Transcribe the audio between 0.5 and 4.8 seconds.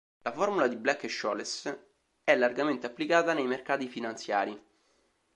di Black e Scholes è largamente applicata nei mercati finanziari.